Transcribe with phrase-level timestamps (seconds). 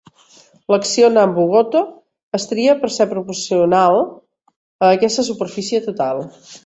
[0.73, 1.83] L'acció Nambu-Goto
[2.39, 6.25] es tria per ser proporcional a aquesta superfície total.